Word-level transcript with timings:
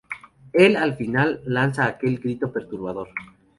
Él, 0.53 0.77
al 0.77 0.95
final, 0.95 1.41
lanza 1.45 1.85
aquel 1.85 2.17
grito 2.17 2.51
perturbador. 2.51 3.09